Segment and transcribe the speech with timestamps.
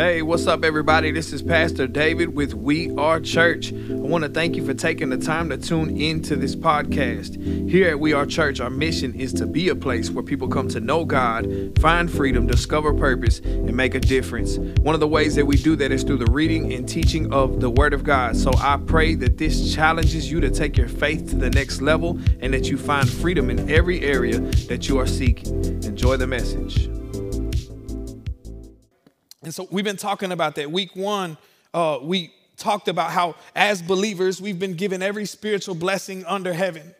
[0.00, 1.10] Hey, what's up, everybody?
[1.10, 3.70] This is Pastor David with We Are Church.
[3.70, 7.38] I want to thank you for taking the time to tune into this podcast.
[7.68, 10.68] Here at We Are Church, our mission is to be a place where people come
[10.68, 14.56] to know God, find freedom, discover purpose, and make a difference.
[14.56, 17.60] One of the ways that we do that is through the reading and teaching of
[17.60, 18.38] the Word of God.
[18.38, 22.18] So I pray that this challenges you to take your faith to the next level
[22.40, 25.62] and that you find freedom in every area that you are seeking.
[25.84, 26.88] Enjoy the message.
[29.42, 30.70] And so we've been talking about that.
[30.70, 31.38] Week one,
[31.72, 36.94] uh, we talked about how, as believers, we've been given every spiritual blessing under heaven.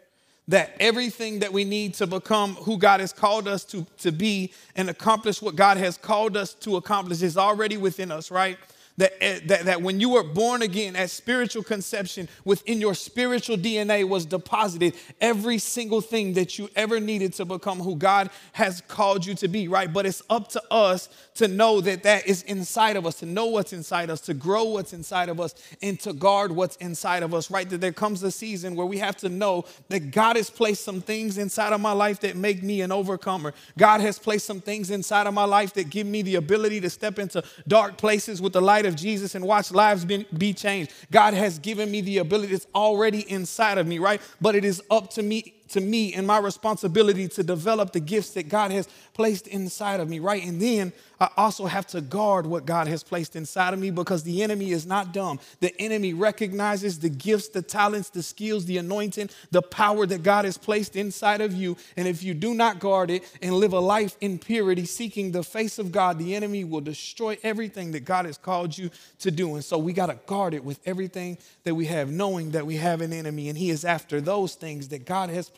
[0.48, 4.52] That everything that we need to become who God has called us to, to be
[4.74, 8.58] and accomplish what God has called us to accomplish is already within us, right?
[9.00, 13.56] that, eh, that, that when you were born again at spiritual conception, within your spiritual
[13.56, 18.82] DNA was deposited every single thing that you ever needed to become who God has
[18.82, 19.90] called you to be, right?
[19.92, 21.08] But it's up to us
[21.40, 24.64] to know that that is inside of us, to know what's inside us, to grow
[24.64, 27.68] what's inside of us, and to guard what's inside of us, right?
[27.70, 31.00] That there comes a season where we have to know that God has placed some
[31.00, 33.54] things inside of my life that make me an overcomer.
[33.78, 36.90] God has placed some things inside of my life that give me the ability to
[36.90, 40.92] step into dark places with the light of Jesus and watch lives be, be changed.
[41.10, 44.20] God has given me the ability, it's already inside of me, right?
[44.42, 48.30] But it is up to me to me and my responsibility to develop the gifts
[48.30, 50.44] that God has placed inside of me, right?
[50.44, 54.22] And then I also have to guard what God has placed inside of me because
[54.22, 55.38] the enemy is not dumb.
[55.60, 60.46] The enemy recognizes the gifts, the talents, the skills, the anointing, the power that God
[60.46, 61.76] has placed inside of you.
[61.96, 65.42] And if you do not guard it and live a life in purity, seeking the
[65.42, 69.54] face of God, the enemy will destroy everything that God has called you to do.
[69.54, 72.76] And so we got to guard it with everything that we have, knowing that we
[72.76, 75.50] have an enemy and he is after those things that God has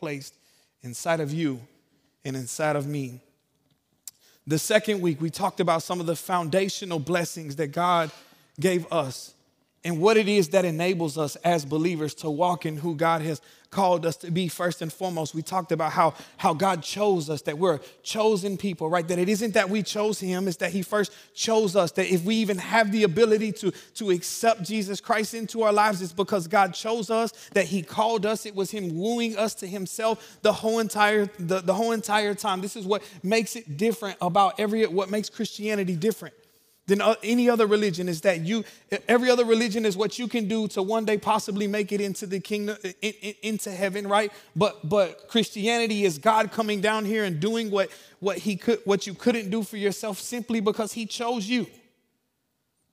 [0.82, 1.60] inside of you
[2.24, 3.20] and inside of me.
[4.46, 8.10] The second week, we talked about some of the foundational blessings that God
[8.58, 9.34] gave us
[9.84, 13.40] and what it is that enables us as believers to walk in who God has
[13.72, 15.34] called us to be first and foremost.
[15.34, 19.08] We talked about how, how God chose us, that we're chosen people, right?
[19.08, 21.90] That it isn't that we chose Him, it's that He first chose us.
[21.92, 26.00] That if we even have the ability to, to accept Jesus Christ into our lives,
[26.02, 28.46] it's because God chose us, that He called us.
[28.46, 32.60] It was Him wooing us to Himself the whole entire, the, the whole entire time.
[32.60, 36.34] This is what makes it different about every what makes Christianity different
[36.92, 38.64] than uh, any other religion is that you
[39.08, 42.26] every other religion is what you can do to one day possibly make it into
[42.26, 44.30] the kingdom in, in, into heaven right?
[44.54, 47.88] But but christianity is god coming down here and doing what
[48.20, 51.66] what he could what you couldn't do for yourself simply because he chose you.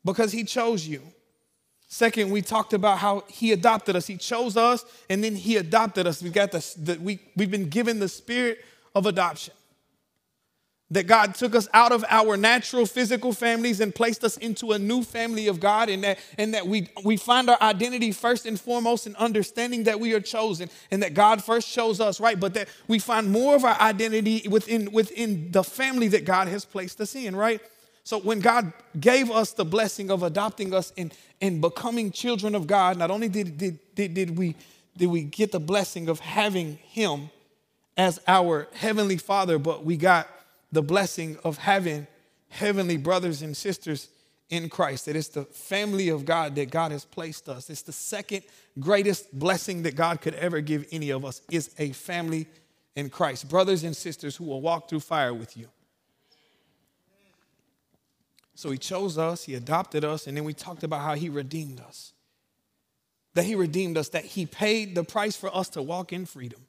[0.05, 1.01] Because he chose you.
[1.89, 4.07] Second we talked about how he adopted us.
[4.07, 6.23] He chose us and then he adopted us.
[6.23, 8.63] We got this the, we, we've been given the spirit
[8.95, 9.53] of adoption
[10.91, 14.79] that God took us out of our natural physical families and placed us into a
[14.79, 18.59] new family of God, and that, and that we, we find our identity first and
[18.59, 22.39] foremost in understanding that we are chosen and that God first chose us, right?
[22.39, 26.65] But that we find more of our identity within, within the family that God has
[26.65, 27.61] placed us in, right?
[28.03, 32.65] So when God gave us the blessing of adopting us and, and becoming children of
[32.65, 34.55] God, not only did, did, did, did, we,
[34.97, 37.29] did we get the blessing of having Him
[37.95, 40.27] as our Heavenly Father, but we got
[40.71, 42.07] the blessing of having
[42.49, 44.09] heavenly brothers and sisters
[44.49, 47.69] in Christ, that it's the family of God that God has placed us.
[47.69, 48.43] It's the second
[48.79, 52.47] greatest blessing that God could ever give any of us is a family
[52.95, 53.47] in Christ.
[53.47, 55.67] Brothers and sisters who will walk through fire with you.
[58.55, 61.79] So he chose us, he adopted us, and then we talked about how he redeemed
[61.79, 62.11] us.
[63.35, 66.65] That he redeemed us, that he paid the price for us to walk in freedom.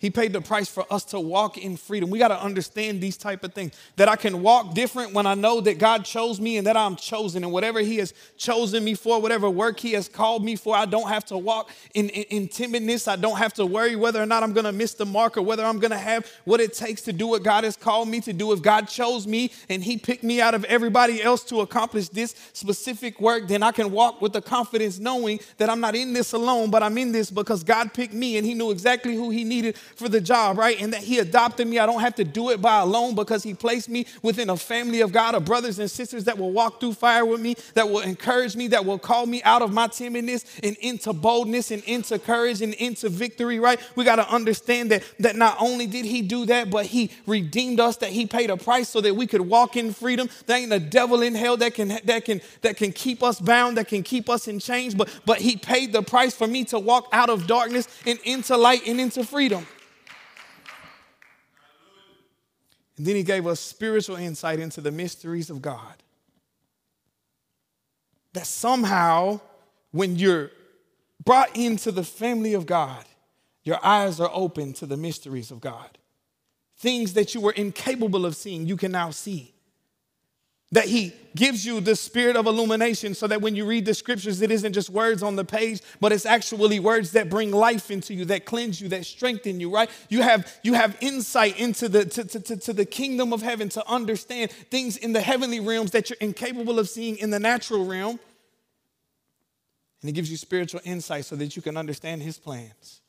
[0.00, 2.08] He paid the price for us to walk in freedom.
[2.08, 3.72] We got to understand these type of things.
[3.96, 6.94] That I can walk different when I know that God chose me and that I'm
[6.94, 7.42] chosen.
[7.42, 10.84] And whatever He has chosen me for, whatever work He has called me for, I
[10.84, 13.08] don't have to walk in, in, in timidness.
[13.08, 15.42] I don't have to worry whether or not I'm going to miss the mark or
[15.42, 18.20] whether I'm going to have what it takes to do what God has called me
[18.20, 18.52] to do.
[18.52, 22.36] If God chose me and He picked me out of everybody else to accomplish this
[22.52, 26.34] specific work, then I can walk with the confidence knowing that I'm not in this
[26.34, 29.42] alone, but I'm in this because God picked me and He knew exactly who He
[29.42, 30.80] needed for the job, right?
[30.80, 31.78] And that He adopted me.
[31.78, 35.00] I don't have to do it by alone because He placed me within a family
[35.00, 38.00] of God of brothers and sisters that will walk through fire with me, that will
[38.00, 42.18] encourage me, that will call me out of my timidness and into boldness and into
[42.18, 43.80] courage and into victory, right?
[43.96, 47.80] We got to understand that, that not only did He do that, but He redeemed
[47.80, 50.28] us, that He paid a price so that we could walk in freedom.
[50.46, 53.76] There ain't a devil in hell that can that can that can keep us bound,
[53.76, 56.78] that can keep us in chains, but but He paid the price for me to
[56.78, 59.66] walk out of darkness and into light and into freedom.
[62.98, 65.94] And then he gave us spiritual insight into the mysteries of God.
[68.34, 69.40] That somehow,
[69.92, 70.50] when you're
[71.24, 73.04] brought into the family of God,
[73.62, 75.96] your eyes are open to the mysteries of God.
[76.78, 79.54] Things that you were incapable of seeing, you can now see.
[80.72, 84.42] That He gives you the spirit of illumination so that when you read the scriptures,
[84.42, 88.12] it isn't just words on the page, but it's actually words that bring life into
[88.12, 89.88] you, that cleanse you, that strengthen you, right?
[90.08, 93.68] You have, you have insight into the, to, to, to, to the kingdom of heaven
[93.70, 97.86] to understand things in the heavenly realms that you're incapable of seeing in the natural
[97.86, 98.20] realm.
[100.02, 103.00] And He gives you spiritual insight so that you can understand His plans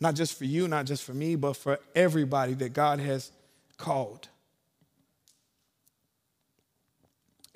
[0.00, 3.32] not just for you, not just for me, but for everybody that God has
[3.76, 4.28] called.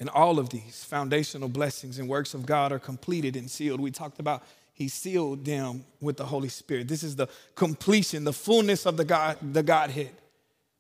[0.03, 3.81] And all of these foundational blessings and works of God are completed and sealed.
[3.81, 6.89] We talked about he sealed them with the Holy Spirit.
[6.89, 10.11] This is the completion, the fullness of the God, the Godhead.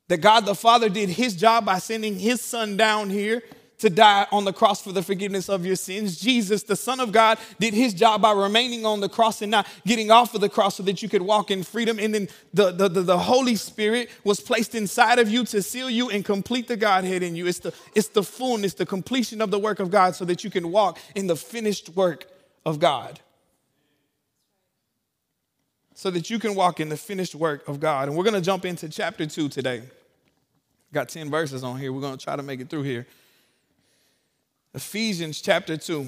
[0.08, 3.44] That God the Father did his job by sending his son down here
[3.82, 6.16] to die on the cross for the forgiveness of your sins.
[6.16, 9.66] Jesus, the Son of God, did his job by remaining on the cross and not
[9.84, 11.98] getting off of the cross so that you could walk in freedom.
[11.98, 15.90] And then the, the, the, the Holy Spirit was placed inside of you to seal
[15.90, 17.48] you and complete the Godhead in you.
[17.48, 20.50] It's the, it's the fullness, the completion of the work of God so that you
[20.50, 22.30] can walk in the finished work
[22.64, 23.18] of God.
[25.94, 28.06] So that you can walk in the finished work of God.
[28.06, 29.82] And we're going to jump into chapter 2 today.
[30.92, 31.92] Got 10 verses on here.
[31.92, 33.08] We're going to try to make it through here.
[34.74, 36.06] Ephesians chapter 2,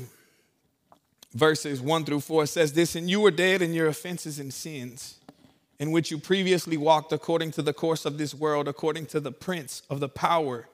[1.35, 5.17] verses 1 through 4 says this And you were dead in your offenses and sins,
[5.79, 9.33] in which you previously walked according to the course of this world, according to the
[9.33, 10.67] prince of the power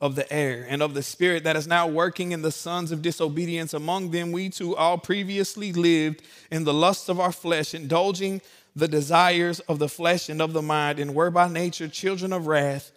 [0.00, 3.02] of the air and of the spirit that is now working in the sons of
[3.02, 3.74] disobedience.
[3.74, 8.40] Among them, we too all previously lived in the lusts of our flesh, indulging
[8.74, 12.46] the desires of the flesh and of the mind, and were by nature children of
[12.46, 12.92] wrath,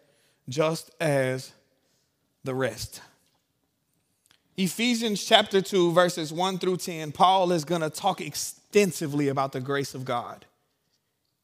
[0.47, 1.51] just as
[2.45, 3.01] the rest.
[4.59, 9.61] Ephesians chapter 2, verses 1 through 10, Paul is going to talk extensively about the
[9.61, 10.47] grace of God.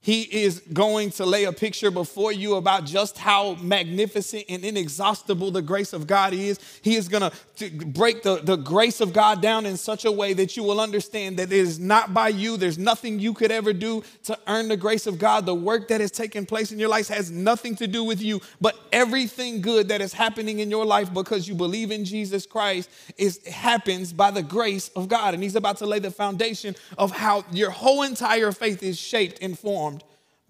[0.03, 5.50] He is going to lay a picture before you about just how magnificent and inexhaustible
[5.50, 6.59] the grace of God is.
[6.81, 10.33] He is going to break the, the grace of God down in such a way
[10.33, 12.57] that you will understand that it is not by you.
[12.57, 15.45] There's nothing you could ever do to earn the grace of God.
[15.45, 18.41] The work that has taken place in your life has nothing to do with you,
[18.59, 22.89] but everything good that is happening in your life because you believe in Jesus Christ
[23.17, 25.33] is happens by the grace of God.
[25.33, 29.39] And he's about to lay the foundation of how your whole entire faith is shaped
[29.41, 29.93] and formed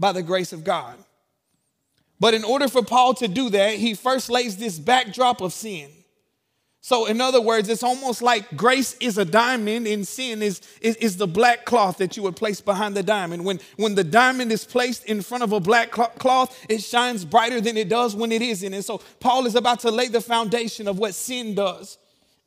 [0.03, 0.97] by the grace of God.
[2.19, 5.89] But in order for Paul to do that, he first lays this backdrop of sin.
[6.81, 10.97] So, in other words, it's almost like grace is a diamond and sin is, is,
[10.97, 13.45] is, the black cloth that you would place behind the diamond.
[13.45, 17.61] When, when the diamond is placed in front of a black cloth, it shines brighter
[17.61, 18.73] than it does when it isn't.
[18.73, 21.97] And so, Paul is about to lay the foundation of what sin does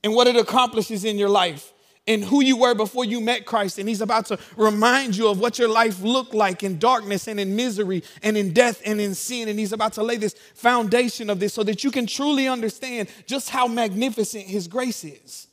[0.05, 1.73] and what it accomplishes in your life
[2.07, 3.79] and who you were before you met Christ.
[3.79, 7.41] And He's about to remind you of what your life looked like in darkness and
[7.41, 9.49] in misery and in death and in sin.
[9.49, 13.09] And He's about to lay this foundation of this so that you can truly understand
[13.27, 15.47] just how magnificent His grace is.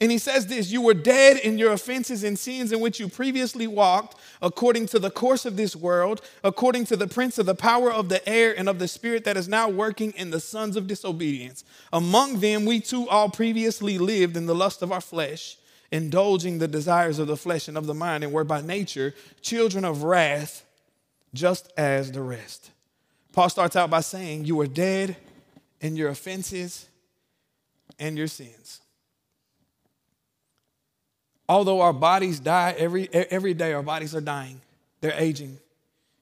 [0.00, 3.08] And he says this You were dead in your offenses and sins in which you
[3.08, 7.54] previously walked, according to the course of this world, according to the prince of the
[7.54, 10.76] power of the air and of the spirit that is now working in the sons
[10.76, 11.64] of disobedience.
[11.92, 15.57] Among them, we too all previously lived in the lust of our flesh,
[15.90, 19.84] indulging the desires of the flesh and of the mind, and were by nature children
[19.84, 20.64] of wrath,
[21.34, 22.70] just as the rest.
[23.32, 25.16] Paul starts out by saying, You were dead
[25.80, 26.88] in your offenses
[27.98, 28.80] and your sins
[31.48, 34.60] although our bodies die every, every day, our bodies are dying,
[35.00, 35.58] they're aging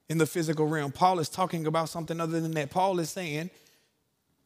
[0.09, 0.93] in the physical realm.
[0.93, 2.71] Paul is talking about something other than that.
[2.71, 3.51] Paul is saying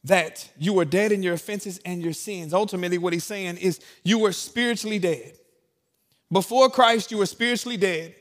[0.03, 2.53] that you were dead in your offenses and your sins.
[2.53, 5.33] Ultimately, what he's saying is you were spiritually dead.
[6.31, 8.15] Before Christ, you were spiritually dead.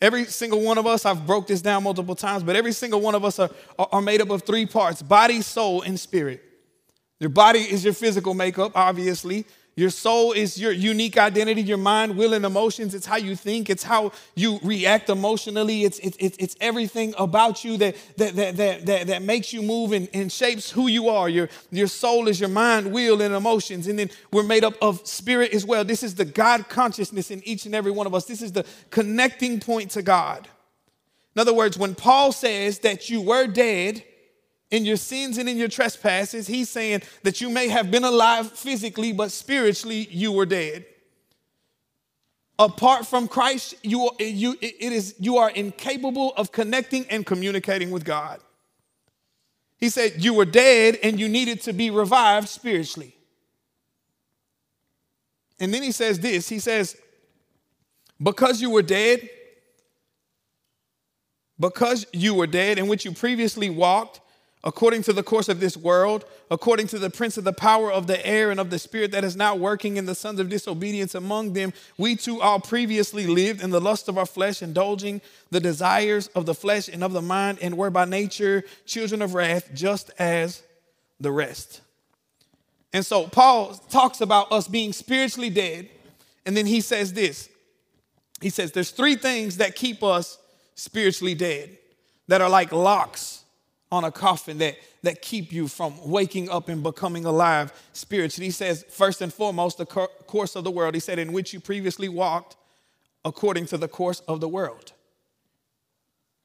[0.00, 3.14] Every single one of us, I've broke this down multiple times, but every single one
[3.14, 6.42] of us are, are made up of three parts body, soul, and spirit.
[7.20, 9.44] Your body is your physical makeup, obviously.
[9.74, 12.94] Your soul is your unique identity, your mind, will, and emotions.
[12.94, 15.84] It's how you think, it's how you react emotionally.
[15.84, 19.92] It's, it's, it's, everything about you that, that, that, that, that, that makes you move
[19.92, 21.26] and, and shapes who you are.
[21.26, 23.86] Your, your soul is your mind, will, and emotions.
[23.86, 25.84] And then we're made up of spirit as well.
[25.84, 28.26] This is the God consciousness in each and every one of us.
[28.26, 30.48] This is the connecting point to God.
[31.34, 34.04] In other words, when Paul says that you were dead,
[34.72, 38.50] in your sins and in your trespasses, he's saying that you may have been alive
[38.50, 40.86] physically, but spiritually you were dead.
[42.58, 48.04] Apart from Christ, you, you, it is, you are incapable of connecting and communicating with
[48.04, 48.40] God.
[49.76, 53.14] He said you were dead and you needed to be revived spiritually.
[55.60, 56.96] And then he says this He says,
[58.22, 59.28] Because you were dead,
[61.60, 64.20] because you were dead in which you previously walked,
[64.64, 68.06] according to the course of this world, according to the prince of the power of
[68.06, 71.14] the air and of the spirit that is now working in the sons of disobedience
[71.14, 75.60] among them, we too all previously lived in the lust of our flesh, indulging the
[75.60, 79.70] desires of the flesh and of the mind, and were by nature children of wrath,
[79.74, 80.62] just as
[81.18, 81.80] the rest.
[82.92, 85.88] And so Paul talks about us being spiritually dead,
[86.46, 87.48] and then he says this.
[88.40, 90.38] He says there's three things that keep us
[90.74, 91.78] spiritually dead
[92.28, 93.41] that are like locks
[93.92, 98.46] on a coffin that, that keep you from waking up and becoming alive spiritually.
[98.46, 100.94] He says, first and foremost, the course of the world.
[100.94, 102.56] He said, in which you previously walked
[103.22, 104.92] according to the course of the world.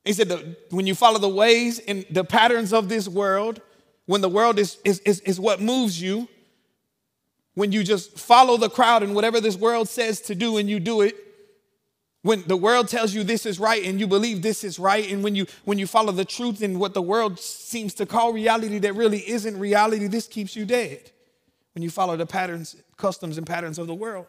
[0.03, 3.61] He said, when you follow the ways and the patterns of this world,
[4.05, 6.27] when the world is, is, is, is what moves you,
[7.55, 10.81] when you just follow the crowd and whatever this world says to do and you
[10.81, 11.15] do it,
[12.27, 15.23] when the world tells you this is right and you believe this is right and
[15.23, 18.79] when you when you follow the truth and what the world seems to call reality
[18.79, 21.11] that really isn't reality this keeps you dead.
[21.73, 24.25] When you follow the patterns customs and patterns of the world.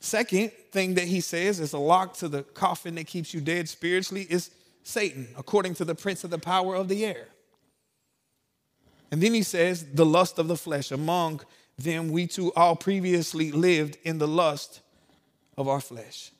[0.00, 3.68] Second thing that he says is a lock to the coffin that keeps you dead
[3.68, 4.50] spiritually is
[4.82, 7.28] satan according to the prince of the power of the air.
[9.12, 11.42] And then he says the lust of the flesh among
[11.78, 14.80] them we too all previously lived in the lust
[15.56, 16.32] of our flesh.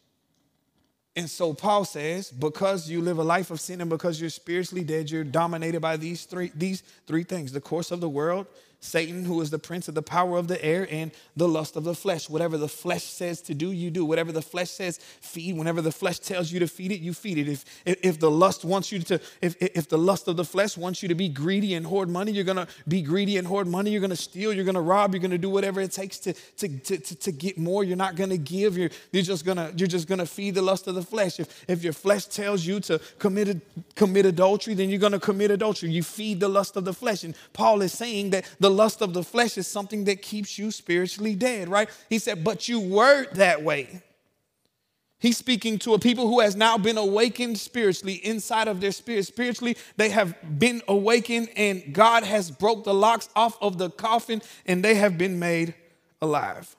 [1.16, 4.82] And so Paul says, because you live a life of sin and because you're spiritually
[4.82, 8.46] dead, you're dominated by these three, these three things the course of the world,
[8.84, 11.84] Satan, who is the prince of the power of the air, and the lust of
[11.84, 12.28] the flesh.
[12.28, 14.04] Whatever the flesh says to do, you do.
[14.04, 15.56] Whatever the flesh says, feed.
[15.56, 17.48] Whenever the flesh tells you to feed it, you feed it.
[17.48, 20.76] If, if, if the lust wants you to, if, if the lust of the flesh
[20.76, 23.90] wants you to be greedy and hoard money, you're gonna be greedy and hoard money.
[23.90, 26.98] You're gonna steal, you're gonna rob, you're gonna do whatever it takes to, to, to,
[26.98, 27.84] to, to get more.
[27.84, 28.76] You're not gonna give.
[28.76, 31.40] You're, you're just gonna you're just gonna feed the lust of the flesh.
[31.40, 33.62] If, if your flesh tells you to commit,
[33.94, 35.90] commit adultery, then you're gonna commit adultery.
[35.90, 37.24] You feed the lust of the flesh.
[37.24, 40.70] And Paul is saying that the lust of the flesh is something that keeps you
[40.70, 41.88] spiritually dead, right?
[42.10, 44.02] He said, but you were that way.
[45.18, 49.24] He's speaking to a people who has now been awakened spiritually inside of their spirit.
[49.24, 54.42] Spiritually, they have been awakened and God has broke the locks off of the coffin
[54.66, 55.74] and they have been made
[56.20, 56.76] alive.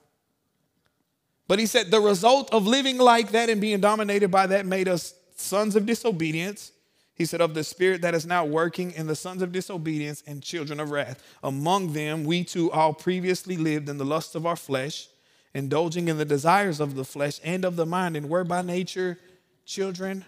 [1.48, 4.86] But he said the result of living like that and being dominated by that made
[4.86, 6.70] us sons of disobedience
[7.16, 10.42] he said, Of the spirit that is now working in the sons of disobedience and
[10.42, 11.22] children of wrath.
[11.42, 15.08] Among them, we too all previously lived in the lusts of our flesh,
[15.54, 19.18] indulging in the desires of the flesh and of the mind, and were by nature
[19.64, 20.26] children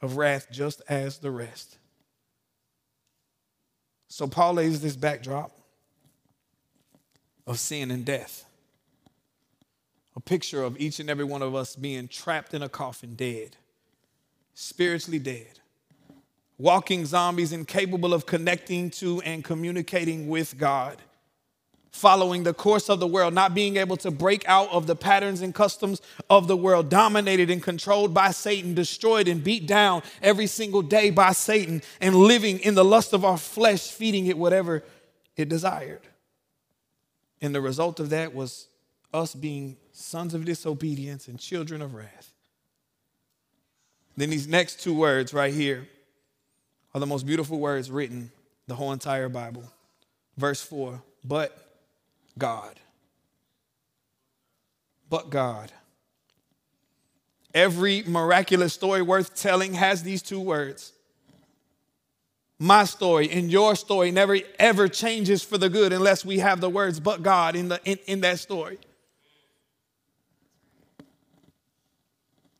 [0.00, 1.78] of wrath, just as the rest.
[4.06, 5.50] So Paul lays this backdrop
[7.44, 8.44] of sin and death.
[10.14, 13.56] A picture of each and every one of us being trapped in a coffin, dead,
[14.54, 15.58] spiritually dead
[16.58, 20.98] walking zombies incapable of connecting to and communicating with God,
[21.90, 25.40] following the course of the world, not being able to break out of the patterns
[25.42, 30.46] and customs of the world, dominated and controlled by Satan, destroyed and beat down every
[30.46, 34.84] single day by Satan, and living in the lust of our flesh, feeding it whatever
[35.36, 36.02] it desired.
[37.40, 38.68] And the result of that was
[39.12, 42.32] us being sons of disobedience and children of wrath.
[44.16, 45.88] Then these next two words right here
[46.94, 48.30] are the most beautiful words written
[48.66, 49.64] the whole entire Bible.
[50.36, 51.56] Verse 4 But
[52.38, 52.78] God.
[55.10, 55.72] But God.
[57.52, 60.92] Every miraculous story worth telling has these two words.
[62.58, 66.70] My story and your story never ever changes for the good unless we have the
[66.70, 68.78] words but God in, the, in, in that story.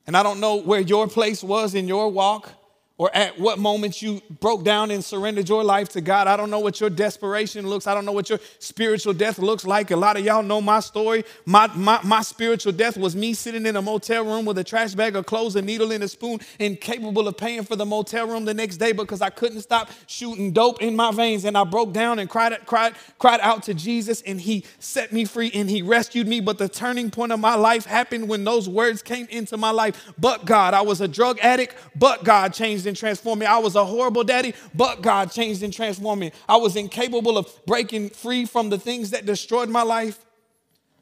[0.06, 2.50] And I don't know where your place was in your walk
[2.96, 6.28] or at what moment you broke down and surrendered your life to God.
[6.28, 7.88] I don't know what your desperation looks.
[7.88, 9.90] I don't know what your spiritual death looks like.
[9.90, 11.24] A lot of y'all know my story.
[11.44, 14.94] My, my, my spiritual death was me sitting in a motel room with a trash
[14.94, 18.44] bag of clothes, a needle, and a spoon, incapable of paying for the motel room
[18.44, 21.44] the next day because I couldn't stop shooting dope in my veins.
[21.44, 25.24] And I broke down and cried, cried, cried out to Jesus, and He set me
[25.24, 26.38] free and He rescued me.
[26.38, 30.12] But the turning point of my life happened when those words came into my life.
[30.16, 33.46] But God, I was a drug addict, but God changed changed and transformed me.
[33.46, 36.32] I was a horrible daddy, but God changed and transformed me.
[36.48, 40.24] I was incapable of breaking free from the things that destroyed my life,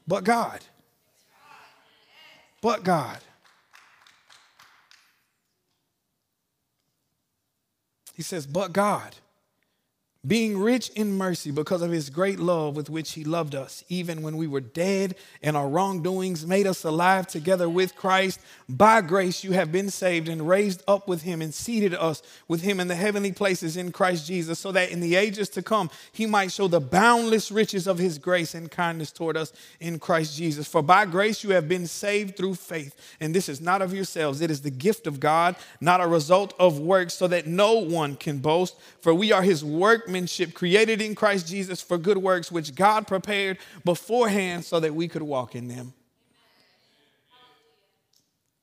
[0.07, 0.61] but God.
[2.61, 3.19] But God.
[8.15, 9.17] He says, but God.
[10.25, 14.23] Being rich in mercy because of his great love with which he loved us, even
[14.23, 18.39] when we were dead and our wrongdoings made us alive together with Christ.
[18.69, 22.63] By grace you have been saved and raised up with him and seated us with
[22.63, 25.91] him in the heavenly places in Christ Jesus, so that in the ages to come
[26.13, 30.37] he might show the boundless riches of his grace and kindness toward us in Christ
[30.37, 30.69] Jesus.
[30.69, 34.41] For by grace you have been saved through faith, and this is not of yourselves,
[34.41, 38.15] it is the gift of God, not a result of works, so that no one
[38.15, 38.77] can boast.
[39.01, 43.07] For we are his work workmanship created in Christ Jesus for good works, which God
[43.07, 45.95] prepared beforehand so that we could walk in them.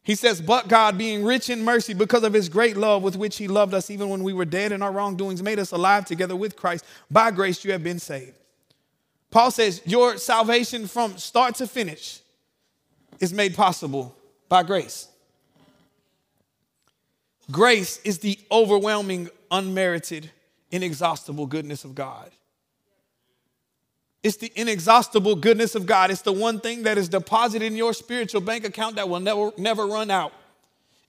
[0.04, 3.38] He says, But God, being rich in mercy because of his great love with which
[3.38, 6.36] he loved us, even when we were dead in our wrongdoings, made us alive together
[6.36, 6.86] with Christ.
[7.10, 8.38] By grace you have been saved.
[9.32, 12.22] Paul says, Your salvation from start to finish
[13.20, 14.16] is made possible
[14.48, 15.08] by grace.
[17.52, 20.30] Grace is the overwhelming, unmerited
[20.72, 22.32] inexhaustible goodness of God.
[24.22, 26.12] It's the inexhaustible goodness of God.
[26.12, 29.52] It's the one thing that is deposited in your spiritual bank account that will never,
[29.58, 30.34] never run out.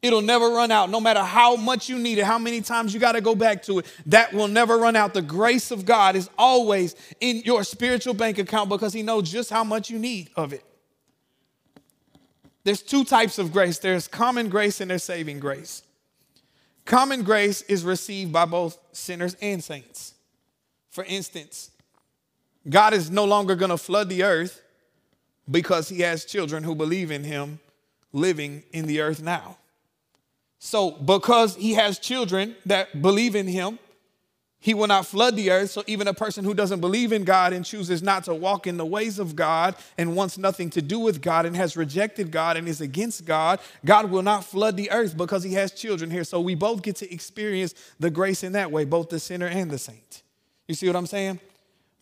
[0.03, 3.01] It'll never run out, no matter how much you need it, how many times you
[3.01, 3.87] got to go back to it.
[4.07, 5.13] That will never run out.
[5.13, 9.51] The grace of God is always in your spiritual bank account because He knows just
[9.51, 10.65] how much you need of it.
[12.65, 15.83] There's two types of grace there's common grace and there's saving grace.
[16.85, 20.15] Common grace is received by both sinners and saints.
[20.91, 21.71] For instance,
[22.69, 24.61] God is no longer going to flood the earth
[25.51, 27.61] because he has children who believe in him
[28.13, 29.57] living in the earth now.
[30.59, 33.79] So, because he has children that believe in him,
[34.63, 35.71] he will not flood the earth.
[35.71, 38.77] So even a person who doesn't believe in God and chooses not to walk in
[38.77, 42.59] the ways of God and wants nothing to do with God and has rejected God
[42.59, 46.25] and is against God, God will not flood the earth because he has children here.
[46.25, 49.71] So we both get to experience the grace in that way, both the sinner and
[49.71, 50.23] the saint.
[50.69, 51.41] You see what I'm saying?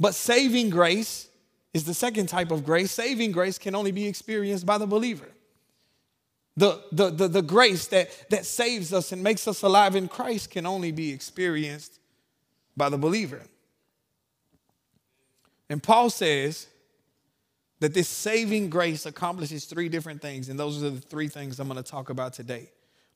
[0.00, 1.28] But saving grace
[1.72, 2.90] is the second type of grace.
[2.90, 5.28] Saving grace can only be experienced by the believer.
[6.56, 10.50] The, the, the, the grace that, that saves us and makes us alive in Christ
[10.50, 11.97] can only be experienced
[12.78, 13.42] by the believer.
[15.68, 16.66] And Paul says
[17.80, 21.68] that this saving grace accomplishes three different things, and those are the three things I'm
[21.68, 22.70] going to talk about today.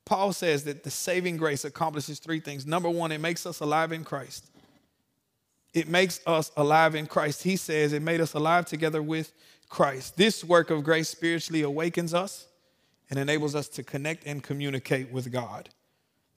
[0.05, 2.65] Paul says that the saving grace accomplishes three things.
[2.65, 4.49] Number one, it makes us alive in Christ.
[5.73, 7.43] It makes us alive in Christ.
[7.43, 9.33] He says it made us alive together with
[9.69, 10.17] Christ.
[10.17, 12.47] This work of grace spiritually awakens us
[13.09, 15.69] and enables us to connect and communicate with God.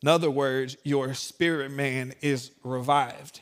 [0.06, 3.40] In other words, your spirit man is revived.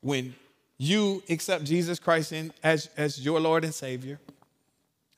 [0.00, 0.34] When
[0.78, 4.18] you accept Jesus Christ in, as, as your Lord and Savior,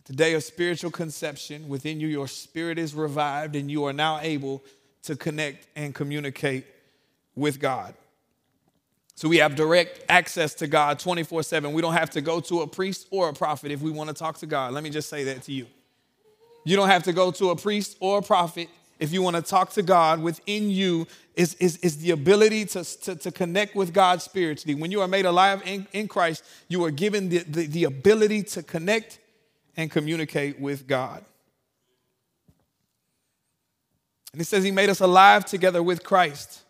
[0.05, 4.21] the day of spiritual conception, within you, your spirit is revived, and you are now
[4.21, 4.63] able
[5.05, 6.67] to connect and communicate
[7.35, 7.95] with God.
[9.15, 11.73] So we have direct access to God 24 7.
[11.73, 14.15] We don't have to go to a priest or a prophet if we want to
[14.15, 14.75] talk to God.
[14.75, 15.67] Let me just say that to you.
[16.67, 19.43] You don't have to go to a priest or a prophet if you want to
[19.43, 23.93] talk to God, within you is, is, is the ability to, to, to, connect with
[23.93, 24.75] God spiritually.
[24.75, 28.43] When you are made alive in, in Christ, you are given the, the, the ability
[28.45, 29.21] to connect
[29.77, 31.25] and communicate with God.
[34.33, 36.65] And it says he made us alive together with Christ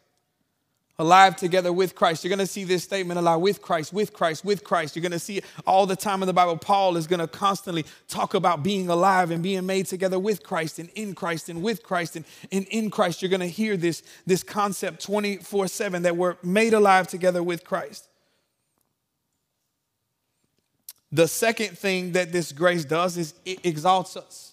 [0.98, 2.24] alive together with Christ.
[2.24, 4.96] You're going to see this statement alive with Christ, with Christ, with Christ.
[4.96, 6.56] You're going to see all the time in the Bible.
[6.56, 10.78] Paul is going to constantly talk about being alive and being made together with Christ
[10.78, 13.22] and in Christ and with Christ and, and in Christ.
[13.22, 17.64] You're going to hear this, this concept 24 7 that we're made alive together with
[17.64, 18.08] Christ.
[21.12, 24.52] The second thing that this grace does is it exalts us.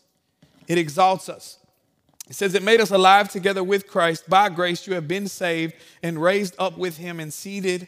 [0.68, 1.58] It exalts us.
[2.30, 4.30] It says, It made us alive together with Christ.
[4.30, 7.88] By grace you have been saved and raised up with him and seated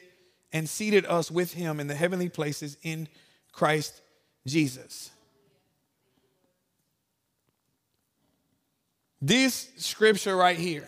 [0.54, 3.08] and seated us with him in the heavenly places in
[3.52, 4.02] Christ
[4.45, 5.12] Jesus.
[9.21, 10.88] This scripture right here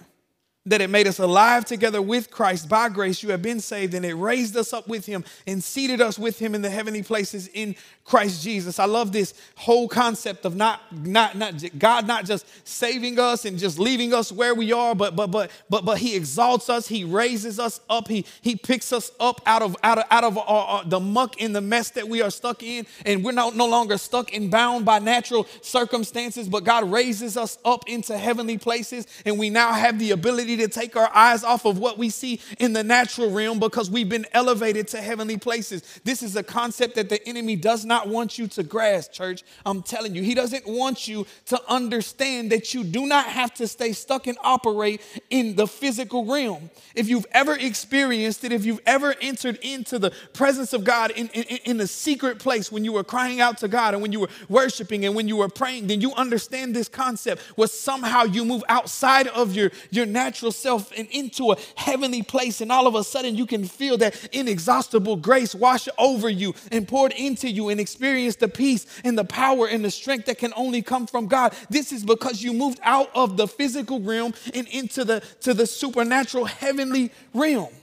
[0.66, 2.68] that it made us alive together with Christ.
[2.68, 6.02] By grace, you have been saved, and it raised us up with Him and seated
[6.02, 8.78] us with Him in the heavenly places in Christ Jesus.
[8.78, 13.58] I love this whole concept of not, not, not God not just saving us and
[13.58, 17.04] just leaving us where we are, but but but but but He exalts us, He
[17.04, 20.44] raises us up, He He picks us up out of out of out of our,
[20.46, 23.68] our, the muck and the mess that we are stuck in, and we're not no
[23.68, 29.08] longer stuck and bound by natural circumstances, but God raises us up into heavenly places,
[29.26, 32.40] and we now have the ability to take our eyes off of what we see
[32.60, 36.00] in the natural realm because we've been elevated to heavenly places.
[36.04, 39.44] This is a concept that the enemy does not want you to grasp, church.
[39.66, 43.68] I'm telling you, he doesn't want you to understand that you do not have to
[43.68, 46.70] stay stuck and operate in the physical realm.
[46.96, 51.28] If you've ever experienced it, if you've ever entered into the presence of God in,
[51.30, 54.30] in, in secret place when you were crying out to God and when you were
[54.48, 58.64] worshiping and when you were praying, then you understand this concept where somehow you move
[58.70, 63.04] outside of your, your natural self and into a heavenly place, and all of a
[63.04, 67.80] sudden you can feel that inexhaustible grace wash over you and poured into you and
[67.80, 71.54] experience the peace and the power and the strength that can only come from God.
[71.70, 75.68] This is because you moved out of the physical realm and into the to the
[75.68, 77.74] supernatural heavenly realm.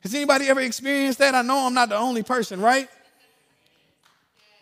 [0.00, 1.34] Has anybody ever experienced that?
[1.34, 2.88] I know I'm not the only person, right?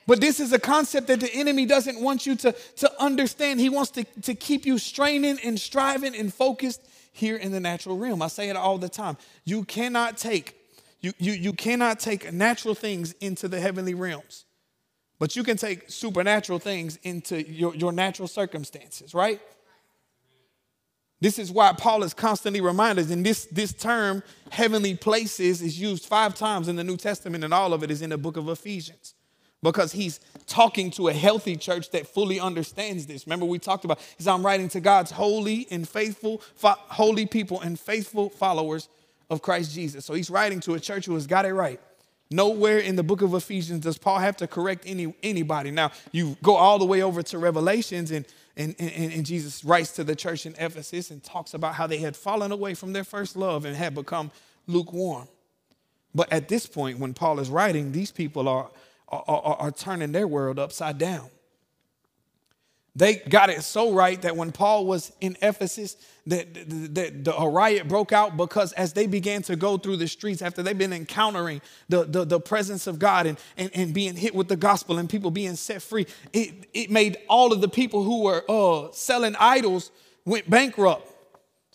[0.06, 3.58] But this is a concept that the enemy doesn't want you to, to understand.
[3.58, 6.80] He wants to, to keep you straining and striving and focused
[7.16, 8.22] here in the natural realm.
[8.22, 9.16] I say it all the time.
[9.44, 10.54] You cannot take,
[11.00, 14.44] you, you, you cannot take natural things into the heavenly realms,
[15.18, 19.40] but you can take supernatural things into your, your natural circumstances, right?
[21.20, 25.80] This is why Paul is constantly reminding us, and this, this term, heavenly places, is
[25.80, 28.36] used five times in the New Testament, and all of it is in the book
[28.36, 29.14] of Ephesians
[29.62, 33.26] because he's talking to a healthy church that fully understands this.
[33.26, 37.60] Remember, we talked about, he's I'm writing to God's holy and faithful, fo- holy people
[37.60, 38.88] and faithful followers
[39.28, 40.04] of Christ Jesus.
[40.04, 41.80] So he's writing to a church who has got it right.
[42.30, 45.70] Nowhere in the book of Ephesians does Paul have to correct any, anybody.
[45.70, 49.92] Now, you go all the way over to Revelations, and, and, and, and Jesus writes
[49.92, 53.04] to the church in Ephesus and talks about how they had fallen away from their
[53.04, 54.32] first love and had become
[54.66, 55.28] lukewarm.
[56.16, 58.70] But at this point, when Paul is writing, these people are
[59.08, 61.30] are, are, are turning their world upside down.
[62.96, 67.46] They got it so right that when Paul was in Ephesus, that the, the, a
[67.46, 70.94] riot broke out because as they began to go through the streets after they've been
[70.94, 74.96] encountering the, the, the presence of God and, and, and being hit with the gospel
[74.96, 78.90] and people being set free, it, it made all of the people who were uh,
[78.92, 79.90] selling idols
[80.24, 81.12] went bankrupt.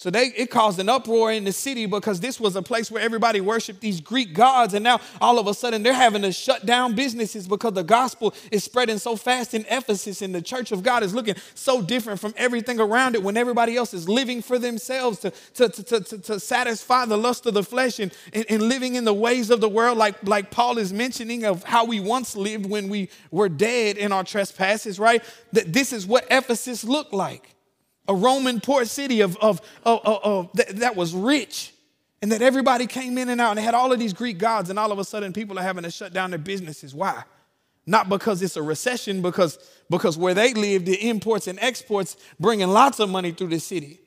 [0.01, 3.03] So they, it caused an uproar in the city because this was a place where
[3.03, 4.73] everybody worshiped these Greek gods.
[4.73, 8.33] And now all of a sudden they're having to shut down businesses because the gospel
[8.49, 12.19] is spreading so fast in Ephesus and the church of God is looking so different
[12.19, 16.17] from everything around it when everybody else is living for themselves to, to, to, to,
[16.17, 19.61] to satisfy the lust of the flesh and, and, and living in the ways of
[19.61, 23.49] the world, like, like Paul is mentioning of how we once lived when we were
[23.49, 25.23] dead in our trespasses, right?
[25.53, 27.50] That this is what Ephesus looked like
[28.07, 31.73] a Roman port city of, of, of, of that, that was rich
[32.21, 34.69] and that everybody came in and out and they had all of these Greek gods,
[34.69, 36.93] and all of a sudden people are having to shut down their businesses.
[36.93, 37.23] Why?
[37.87, 39.57] Not because it's a recession, because,
[39.89, 43.99] because where they live, the imports and exports bringing lots of money through the city.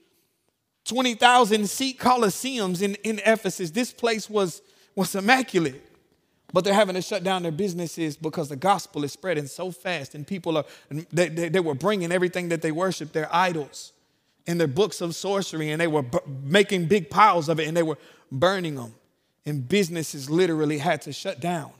[0.85, 3.71] 20,000 seat coliseums in, in Ephesus.
[3.71, 4.63] This place was,
[4.95, 5.83] was immaculate.
[6.55, 10.15] But they're having to shut down their businesses because the gospel is spreading so fast,
[10.15, 10.65] and people are,
[11.13, 13.93] they, they, they were bringing everything that they worship, their idols,
[14.47, 17.77] and their books of sorcery, and they were b- making big piles of it, and
[17.77, 17.99] they were
[18.31, 18.95] burning them.
[19.45, 21.73] And businesses literally had to shut down.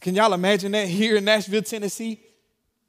[0.00, 2.18] Can y'all imagine that here in Nashville, Tennessee?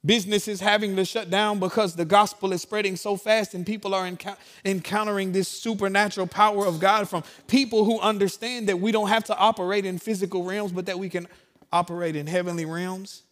[0.04, 4.08] Businesses having to shut down because the gospel is spreading so fast and people are
[4.08, 9.24] encou- encountering this supernatural power of God from people who understand that we don't have
[9.24, 11.26] to operate in physical realms, but that we can
[11.72, 13.22] operate in heavenly realms.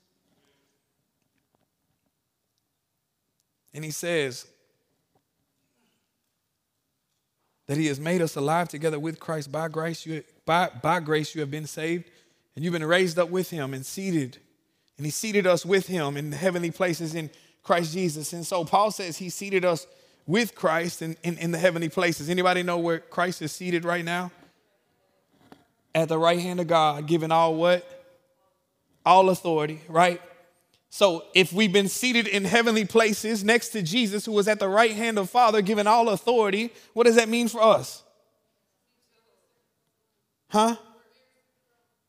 [3.72, 4.46] And he says
[7.68, 10.04] that he has made us alive together with Christ by grace.
[10.04, 12.10] You, by, by grace, you have been saved,
[12.54, 14.38] and you've been raised up with him and seated
[14.96, 17.30] and he seated us with him in the heavenly places in
[17.62, 18.32] Christ Jesus.
[18.32, 19.86] And so Paul says he seated us
[20.26, 22.30] with Christ in, in, in the heavenly places.
[22.30, 24.30] Anybody know where Christ is seated right now?
[25.94, 27.84] At the right hand of God, giving all what?
[29.04, 30.20] All authority, right?
[30.90, 34.68] So if we've been seated in heavenly places next to Jesus, who was at the
[34.68, 38.02] right hand of Father, given all authority, what does that mean for us?
[40.48, 40.76] Huh?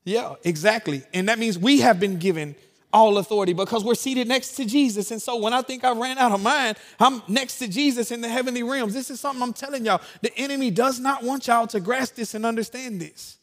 [0.06, 1.04] Yeah, exactly.
[1.14, 2.56] And that means we have been given
[2.94, 5.12] all authority because we're seated next to Jesus.
[5.12, 8.22] And so when I think I ran out of mine, I'm next to Jesus in
[8.22, 8.94] the heavenly realms.
[8.94, 10.02] This is something I'm telling y'all.
[10.22, 13.38] The enemy does not want y'all to grasp this and understand this.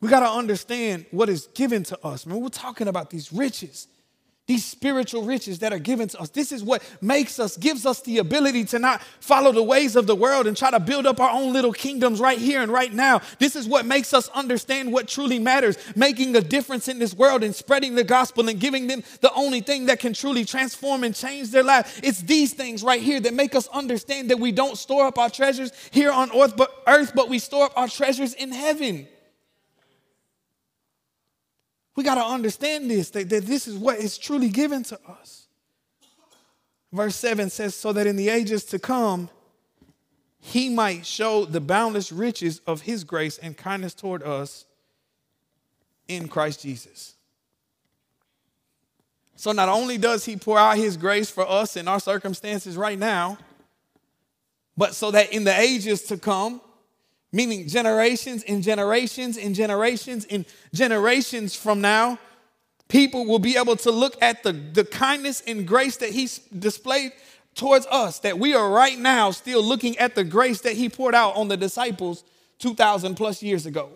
[0.00, 2.26] We got to understand what is given to us.
[2.26, 3.86] I mean, we're talking about these riches.
[4.48, 6.28] These spiritual riches that are given to us.
[6.28, 10.08] This is what makes us, gives us the ability to not follow the ways of
[10.08, 12.92] the world and try to build up our own little kingdoms right here and right
[12.92, 13.20] now.
[13.38, 17.44] This is what makes us understand what truly matters, making a difference in this world
[17.44, 21.14] and spreading the gospel and giving them the only thing that can truly transform and
[21.14, 22.00] change their life.
[22.02, 25.30] It's these things right here that make us understand that we don't store up our
[25.30, 29.06] treasures here on earth, but earth, but we store up our treasures in heaven.
[31.94, 35.46] We got to understand this, that, that this is what is truly given to us.
[36.92, 39.28] Verse 7 says, So that in the ages to come,
[40.38, 44.64] he might show the boundless riches of his grace and kindness toward us
[46.08, 47.14] in Christ Jesus.
[49.36, 52.98] So not only does he pour out his grace for us in our circumstances right
[52.98, 53.38] now,
[54.76, 56.60] but so that in the ages to come,
[57.32, 62.18] meaning generations and generations and generations and generations from now,
[62.88, 67.12] people will be able to look at the, the kindness and grace that He's displayed
[67.54, 71.14] towards us, that we are right now still looking at the grace that He poured
[71.14, 72.24] out on the disciples
[72.58, 73.90] 2,000 plus years ago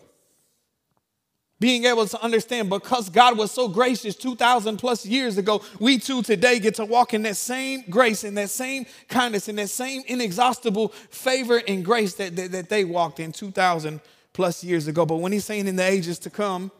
[1.59, 6.23] being able to understand because God was so gracious 2,000 plus years ago, we too
[6.23, 10.03] today get to walk in that same grace and that same kindness and that same
[10.07, 14.01] inexhaustible favor and grace that, that, that they walked in 2,000
[14.35, 15.07] plus years ago.
[15.07, 16.71] But when he's saying in the ages to come,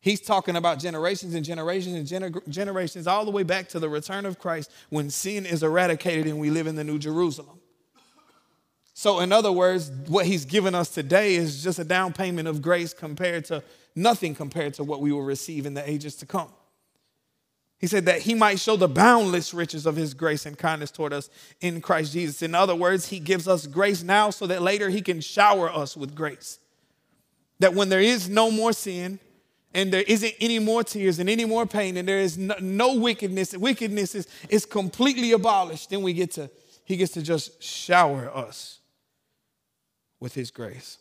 [0.00, 3.88] he's talking about generations and generations and gener- generations all the way back to the
[3.88, 7.58] return of Christ when sin is eradicated and we live in the New Jerusalem.
[8.94, 12.60] So, in other words, what he's given us today is just a down payment of
[12.60, 16.48] grace compared to nothing compared to what we will receive in the ages to come.
[17.78, 21.14] He said that he might show the boundless riches of his grace and kindness toward
[21.14, 21.30] us
[21.62, 22.42] in Christ Jesus.
[22.42, 25.96] In other words, he gives us grace now so that later he can shower us
[25.96, 26.58] with grace.
[27.58, 29.18] That when there is no more sin,
[29.72, 32.94] and there isn't any more tears and any more pain, and there is no, no
[32.94, 36.50] wickedness, wickedness is, is completely abolished, then we get to,
[36.84, 38.80] he gets to just shower us
[40.18, 40.98] with his grace.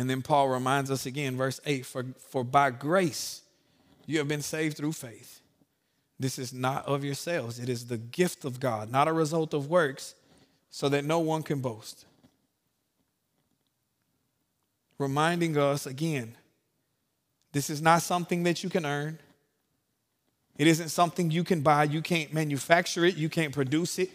[0.00, 3.42] And then Paul reminds us again, verse 8 for, for by grace
[4.06, 5.42] you have been saved through faith.
[6.18, 9.68] This is not of yourselves, it is the gift of God, not a result of
[9.68, 10.14] works,
[10.70, 12.06] so that no one can boast.
[14.96, 16.34] Reminding us again,
[17.52, 19.18] this is not something that you can earn.
[20.56, 21.84] It isn't something you can buy.
[21.84, 23.18] You can't manufacture it.
[23.18, 24.08] You can't produce it.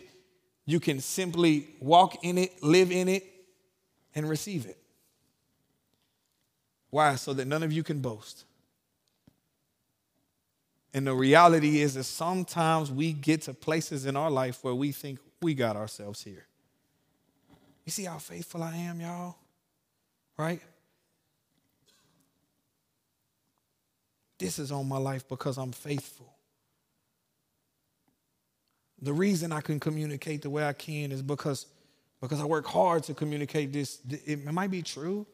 [0.65, 3.23] You can simply walk in it, live in it,
[4.15, 4.79] and receive it.
[6.95, 7.15] Why?
[7.15, 8.45] So that none of you can boast.
[10.93, 14.93] And the reality is that sometimes we get to places in our life where we
[14.93, 16.47] think we got ourselves here.
[17.83, 19.35] You see how faithful I am, y'all?
[20.37, 20.61] Right?
[24.37, 26.33] This is on my life because I'm faithful.
[29.01, 31.65] The reason I can communicate the way I can is because,
[32.21, 33.99] because I work hard to communicate this.
[34.25, 35.27] It might be true,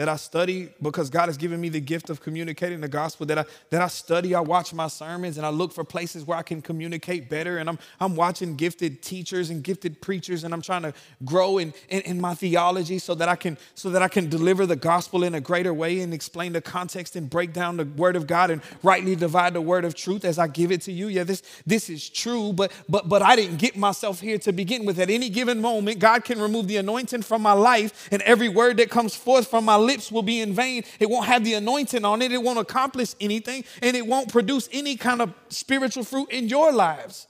[0.00, 3.36] that I study because God has given me the gift of communicating the gospel, that
[3.36, 6.42] I, that I study, I watch my sermons, and I look for places where I
[6.42, 7.58] can communicate better.
[7.58, 10.94] And I'm, I'm watching gifted teachers and gifted preachers, and I'm trying to
[11.26, 14.64] grow in, in, in my theology so that, I can, so that I can deliver
[14.64, 18.16] the gospel in a greater way and explain the context and break down the word
[18.16, 21.08] of God and rightly divide the word of truth as I give it to you.
[21.08, 24.86] Yeah, this, this is true, but, but, but I didn't get myself here to begin
[24.86, 24.98] with.
[24.98, 28.78] At any given moment, God can remove the anointing from my life, and every word
[28.78, 30.84] that comes forth from my lips will be in vain.
[30.98, 32.32] It won't have the anointing on it.
[32.32, 36.72] It won't accomplish anything, and it won't produce any kind of spiritual fruit in your
[36.72, 37.26] lives.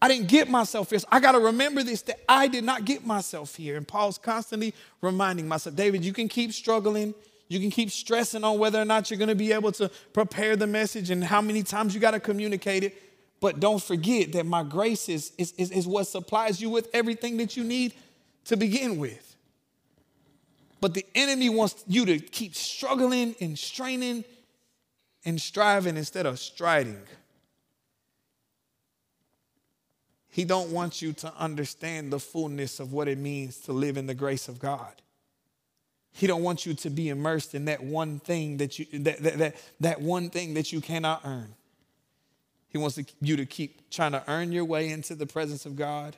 [0.00, 1.00] I didn't get myself here.
[1.10, 3.76] I got to remember this that I did not get myself here.
[3.76, 7.14] And Paul's constantly reminding myself, David, you can keep struggling.
[7.48, 10.54] You can keep stressing on whether or not you're going to be able to prepare
[10.54, 13.02] the message and how many times you got to communicate it.
[13.40, 17.36] But don't forget that my grace is, is, is, is what supplies you with everything
[17.38, 17.94] that you need
[18.44, 19.27] to begin with.
[20.80, 24.24] But the enemy wants you to keep struggling and straining
[25.24, 27.02] and striving instead of striding.
[30.28, 34.06] He don't want you to understand the fullness of what it means to live in
[34.06, 34.92] the grace of God.
[36.12, 39.38] He don't want you to be immersed in that one thing that you that that,
[39.38, 41.54] that, that one thing that you cannot earn.
[42.68, 46.16] He wants you to keep trying to earn your way into the presence of God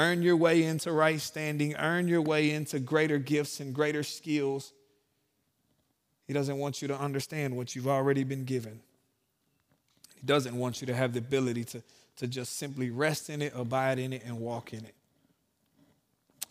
[0.00, 4.72] earn your way into right standing, earn your way into greater gifts and greater skills.
[6.26, 8.80] He doesn't want you to understand what you've already been given.
[10.16, 11.82] He doesn't want you to have the ability to,
[12.16, 14.94] to just simply rest in it, abide in it, and walk in it.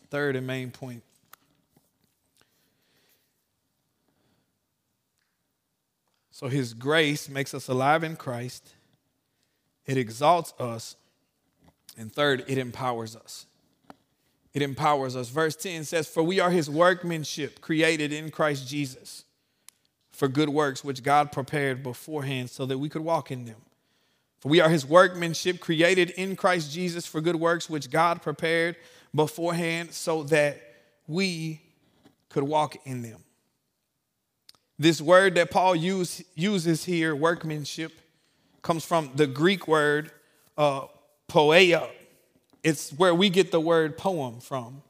[0.10, 1.02] Third and main point
[6.40, 8.66] So his grace makes us alive in Christ.
[9.86, 10.96] It exalts us.
[11.98, 13.46] And third, it empowers us.
[14.54, 15.30] It empowers us.
[15.30, 19.26] Verse 10 says, For we are his workmanship, created in Christ Jesus,
[20.12, 23.58] for good works which God prepared beforehand so that we could walk in them.
[24.40, 28.78] For we are his workmanship, created in Christ Jesus for good works which God prepared
[29.14, 30.62] beforehand so that
[31.08, 31.62] we
[32.30, 33.24] could walk in them.
[34.78, 37.92] This word that Paul use, uses here, workmanship,
[38.62, 40.12] comes from the Greek word
[40.58, 40.86] uh,
[41.30, 41.90] poiema.
[42.64, 44.82] It's where we get the word poem from.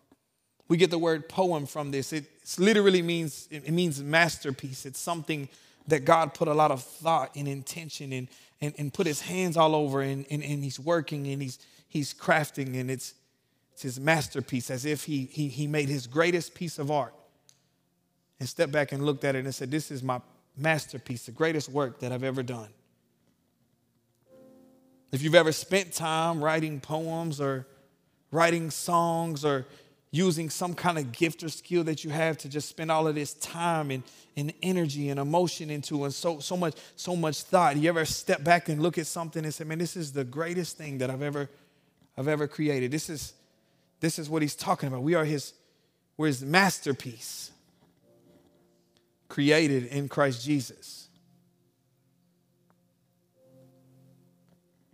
[0.68, 2.14] We get the word poem from this.
[2.14, 2.26] It
[2.58, 4.86] literally means it means masterpiece.
[4.86, 5.50] It's something
[5.88, 8.28] that God put a lot of thought and intention and,
[8.62, 12.14] and, and put his hands all over and, and, and he's working and he's he's
[12.14, 13.14] crafting and it's
[13.80, 17.14] it's his masterpiece as if he, he, he made his greatest piece of art
[18.38, 20.20] and stepped back and looked at it and said, This is my
[20.58, 22.68] masterpiece, the greatest work that I've ever done.
[25.12, 27.66] If you've ever spent time writing poems or
[28.32, 29.66] writing songs or
[30.12, 33.16] using some kind of gift or skill that you have to just spend all of
[33.16, 34.04] this time and,
[34.36, 38.44] and energy and emotion into and so, so much so much thought you ever step
[38.44, 41.22] back and look at something and say man this is the greatest thing that i've
[41.22, 41.48] ever
[42.18, 43.34] i've ever created this is
[44.00, 45.54] this is what he's talking about we are his
[46.18, 47.52] we're his masterpiece
[49.30, 50.99] created in Christ Jesus.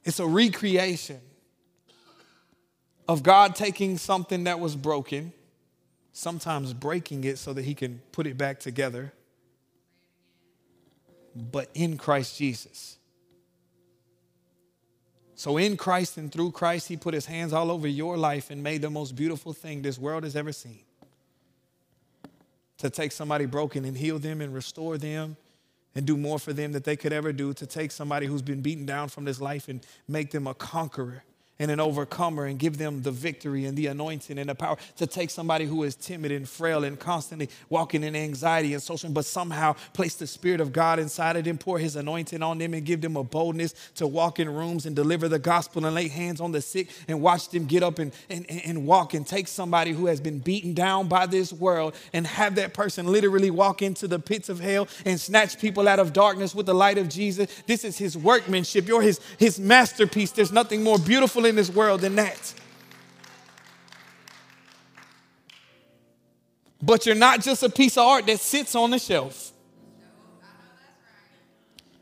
[0.06, 1.20] It's a recreation
[3.08, 5.34] of God taking something that was broken,
[6.14, 9.12] sometimes breaking it so that he can put it back together,
[11.36, 12.98] but in Christ Jesus.
[15.38, 18.64] So, in Christ and through Christ, he put his hands all over your life and
[18.64, 20.80] made the most beautiful thing this world has ever seen
[22.78, 25.36] to take somebody broken and heal them and restore them
[25.96, 28.62] and do more for them that they could ever do, to take somebody who's been
[28.62, 31.24] beaten down from this life and make them a conqueror
[31.60, 35.08] and an overcomer and give them the victory and the anointing and the power to
[35.08, 39.26] take somebody who is timid and frail and constantly walking in anxiety and social, but
[39.26, 42.86] somehow place the Spirit of God inside of them, pour His anointing on them, and
[42.86, 46.42] give them a boldness to walk in rooms and deliver the gospel and lay hands
[46.42, 49.92] on the sick and watch them get up and, and, and walk and take somebody
[49.92, 54.08] who has been beaten down by this world and have that person literally walk into
[54.08, 57.50] the pits of hell and snatch people out of darkness with the light of Jesus.
[57.66, 58.88] This is His workmanship.
[58.88, 60.32] You're His, his masterpiece.
[60.32, 62.54] There's nothing more beautiful in this world than that.
[66.82, 69.52] But you're not just a piece of art that sits on the shelf.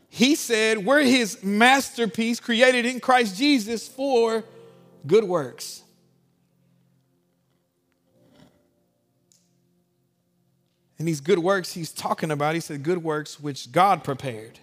[0.08, 4.44] He said, We're his masterpiece created in Christ Jesus for
[5.06, 5.82] good works.
[10.98, 14.58] And these good works he's talking about, he said, good works which God prepared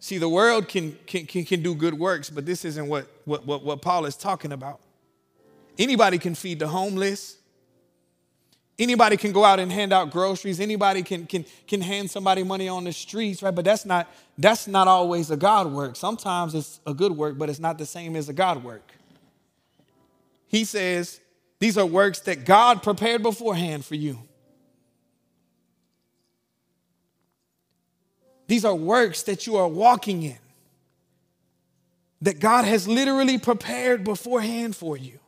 [0.00, 3.44] See, the world can, can, can, can do good works, but this isn't what, what,
[3.46, 4.80] what, what Paul is talking about.
[5.76, 7.36] Anybody can feed the homeless.
[8.78, 10.60] Anybody can go out and hand out groceries.
[10.60, 13.54] Anybody can, can, can hand somebody money on the streets, right?
[13.54, 15.96] But that's not, that's not always a God work.
[15.96, 18.92] Sometimes it's a good work, but it's not the same as a God work.
[20.46, 21.20] He says,
[21.58, 24.18] these are works that God prepared beforehand for you.
[28.48, 30.38] These are works that you are walking in,
[32.22, 35.20] that God has literally prepared beforehand for you.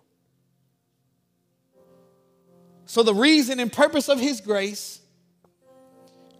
[2.86, 4.99] So, the reason and purpose of His grace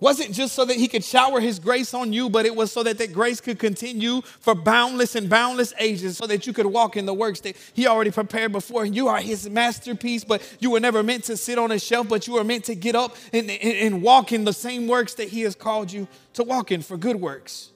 [0.00, 2.82] wasn't just so that he could shower his grace on you, but it was so
[2.82, 6.96] that that grace could continue for boundless and boundless ages, so that you could walk
[6.96, 8.84] in the works that he already prepared before.
[8.84, 12.26] You are his masterpiece, but you were never meant to sit on a shelf, but
[12.26, 15.28] you were meant to get up and, and, and walk in the same works that
[15.28, 17.70] he has called you to walk in for good works.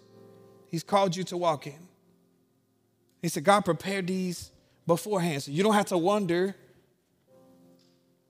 [0.70, 1.78] He's called you to walk in.
[3.22, 4.50] He said, God prepared these
[4.86, 5.42] beforehand.
[5.42, 6.56] So you don't have to wonder,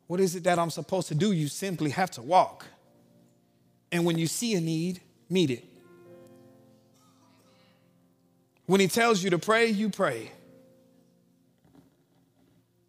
[0.07, 1.33] what is it that I'm supposed to do?
[1.33, 2.66] You simply have to walk.
[3.94, 5.64] And when you see a need, meet it.
[8.66, 10.33] When he tells you to pray, you pray.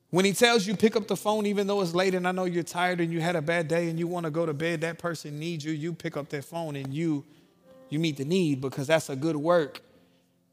[0.09, 2.45] When he tells you pick up the phone even though it's late and I know
[2.45, 4.81] you're tired and you had a bad day and you want to go to bed,
[4.81, 7.23] that person needs you, you pick up that phone and you
[7.89, 9.83] you meet the need because that's a good work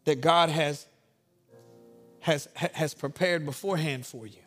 [0.04, 0.86] that God has
[2.20, 4.42] has has prepared beforehand for you.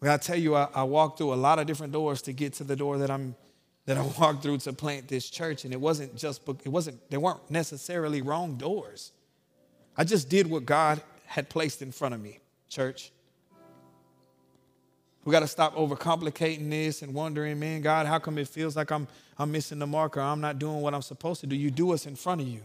[0.00, 2.54] Well, I tell you, I, I walked through a lot of different doors to get
[2.54, 3.34] to the door that I'm
[3.88, 7.16] that I walked through to plant this church, and it wasn't just it wasn't they
[7.16, 9.12] weren't necessarily wrong doors.
[9.96, 12.38] I just did what God had placed in front of me,
[12.68, 13.10] church.
[15.24, 18.90] We got to stop overcomplicating this and wondering, man, God, how come it feels like
[18.90, 19.08] I'm,
[19.38, 21.56] I'm missing the mark or I'm not doing what I'm supposed to do?
[21.56, 22.60] You do what's in front of you.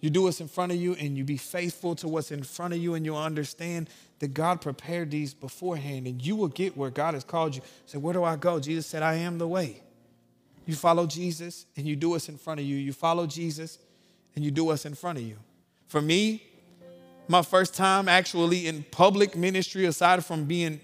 [0.00, 2.74] You do what's in front of you and you be faithful to what's in front
[2.74, 6.90] of you and you'll understand that God prepared these beforehand and you will get where
[6.90, 7.62] God has called you.
[7.86, 8.58] Say, where do I go?
[8.58, 9.82] Jesus said, I am the way.
[10.70, 12.76] You follow Jesus and you do what's in front of you.
[12.76, 13.80] You follow Jesus
[14.36, 15.36] and you do what's in front of you.
[15.88, 16.44] For me,
[17.26, 20.80] my first time actually in public ministry, aside from being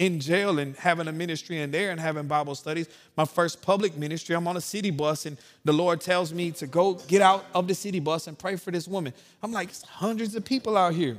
[0.00, 2.88] in jail and having a ministry in there and having Bible studies.
[3.16, 6.66] My first public ministry, I'm on a city bus and the Lord tells me to
[6.66, 9.12] go get out of the city bus and pray for this woman.
[9.40, 11.16] I'm like, hundreds of people out here.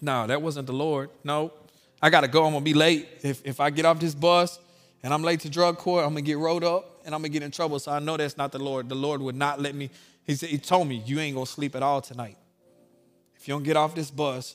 [0.00, 1.10] No, that wasn't the Lord.
[1.22, 1.52] No,
[2.02, 2.44] I got to go.
[2.44, 3.06] I'm going to be late.
[3.22, 4.58] If, if I get off this bus
[5.04, 7.28] and I'm late to drug court, I'm going to get rolled up and I'm to
[7.28, 7.78] get in trouble.
[7.78, 8.88] So I know that's not the Lord.
[8.88, 9.90] The Lord would not let me.
[10.24, 12.36] He, said, he told me, you ain't to sleep at all tonight.
[13.36, 14.54] If you don't get off this bus,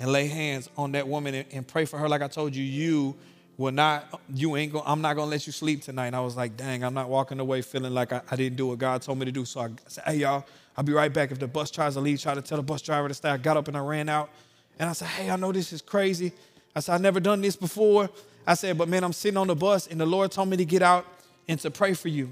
[0.00, 2.64] and lay hands on that woman and, and pray for her like I told you,
[2.64, 3.14] you
[3.58, 6.06] will not, you ain't gonna, I'm not to let you sleep tonight.
[6.06, 8.68] And I was like, dang, I'm not walking away feeling like I, I, didn't do
[8.68, 9.44] what God told me to do.
[9.44, 11.30] So I said, hey, y'all, I'll be right back.
[11.30, 13.28] If the bus tries to leave, try to tell the bus driver to stay.
[13.28, 14.30] I got up and I ran out.
[14.78, 16.32] And I said, hey, I know this is crazy.
[16.74, 18.08] I said, I've never done this before.
[18.46, 20.64] I said, but man, I'm sitting on the bus and the Lord told me to
[20.64, 21.06] get out
[21.50, 22.30] and to pray for you.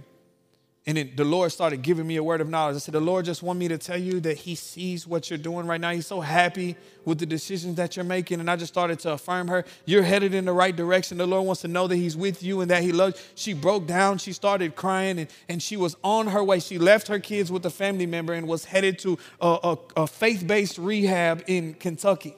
[0.87, 2.77] And then the Lord started giving me a word of knowledge.
[2.77, 5.39] I said, The Lord just want me to tell you that He sees what you're
[5.39, 5.91] doing right now.
[5.91, 8.39] He's so happy with the decisions that you're making.
[8.39, 9.65] And I just started to affirm her.
[9.87, 11.19] You're headed in the right direction.
[11.19, 13.23] The Lord wants to know that He's with you and that He loves you.
[13.35, 14.19] She broke down.
[14.19, 16.61] She started crying and, and she was on her way.
[16.61, 20.07] She left her kids with a family member and was headed to a, a, a
[20.07, 22.37] faith based rehab in Kentucky.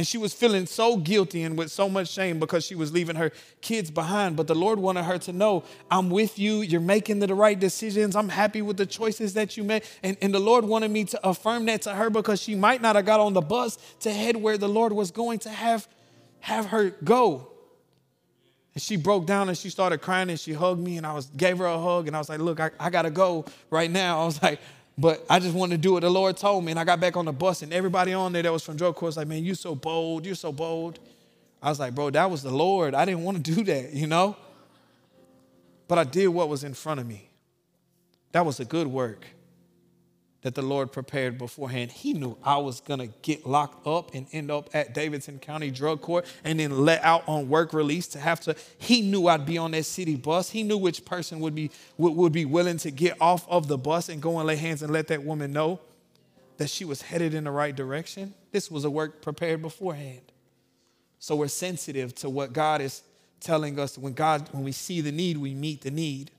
[0.00, 3.16] And she was feeling so guilty and with so much shame because she was leaving
[3.16, 4.34] her kids behind.
[4.34, 6.62] But the Lord wanted her to know, I'm with you.
[6.62, 8.16] You're making the right decisions.
[8.16, 9.82] I'm happy with the choices that you made.
[10.02, 12.96] And, and the Lord wanted me to affirm that to her because she might not
[12.96, 15.86] have got on the bus to head where the Lord was going to have,
[16.38, 17.50] have her go.
[18.72, 21.26] And she broke down and she started crying and she hugged me and I was
[21.26, 24.20] gave her a hug and I was like, look, I, I gotta go right now.
[24.22, 24.60] I was like,
[25.00, 26.72] but I just wanted to do what the Lord told me.
[26.72, 28.94] And I got back on the bus, and everybody on there that was from drug
[28.96, 30.26] court was like, man, you're so bold.
[30.26, 30.98] You're so bold.
[31.62, 32.94] I was like, bro, that was the Lord.
[32.94, 34.36] I didn't want to do that, you know?
[35.88, 37.30] But I did what was in front of me.
[38.32, 39.26] That was a good work
[40.42, 41.92] that the Lord prepared beforehand.
[41.92, 46.00] He knew I was to get locked up and end up at Davidson County Drug
[46.00, 48.56] Court and then let out on work release to have to.
[48.78, 50.50] He knew I'd be on that city bus.
[50.50, 53.76] He knew which person would be, would, would be willing to get off of the
[53.76, 55.80] bus and go and lay hands and let that woman know
[56.56, 58.34] that she was headed in the right direction.
[58.50, 60.20] This was a work prepared beforehand.
[61.18, 63.02] So we're sensitive to what God is
[63.40, 63.98] telling us.
[63.98, 66.30] When God, when we see the need, we meet the need.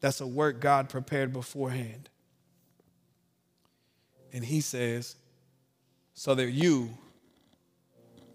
[0.00, 2.08] That's a work God prepared beforehand.
[4.36, 5.16] And he says,
[6.12, 6.90] so that you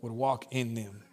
[0.02, 1.04] would walk in them.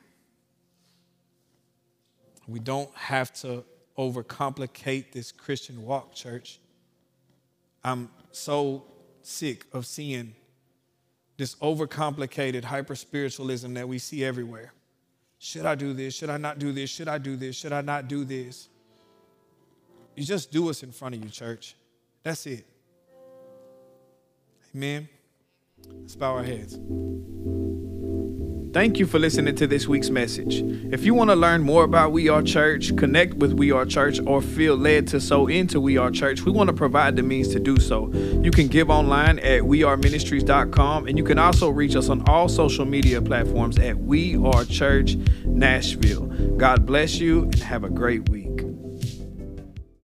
[2.46, 3.64] We don't have to
[3.98, 6.58] overcomplicate this Christian walk, church.
[7.84, 8.84] I'm so
[9.20, 10.34] sick of seeing
[11.36, 14.72] this overcomplicated hyper spiritualism that we see everywhere.
[15.38, 16.14] Should I do this?
[16.14, 16.88] Should I not do this?
[16.88, 17.56] Should I do this?
[17.56, 18.70] Should I not do this?
[20.16, 21.76] You just do what's in front of you, church.
[22.22, 22.66] That's it.
[24.78, 25.08] Amen.
[26.02, 26.78] Let's bow our heads.
[28.72, 30.62] Thank you for listening to this week's message.
[30.92, 34.20] If you want to learn more about We Are Church, connect with We Are Church,
[34.24, 37.48] or feel led to sow into We Are Church, we want to provide the means
[37.48, 38.12] to do so.
[38.12, 42.84] You can give online at weareministries.com, and you can also reach us on all social
[42.84, 46.26] media platforms at We Are Church Nashville.
[46.56, 48.67] God bless you and have a great week.